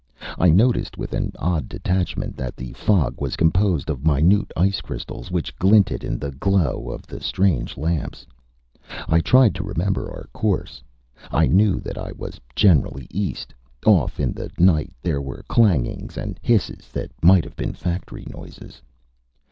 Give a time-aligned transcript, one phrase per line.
[0.39, 5.29] I noticed with an odd detachment that the fog was composed of minute ice crystals,
[5.29, 8.25] which glinted in the glow of the strange lamps.
[9.07, 10.81] I tried to remember our course.
[11.29, 13.53] I knew that it was generally east.
[13.85, 18.81] Off in the night there were clangings and hisses that might have been factory noises.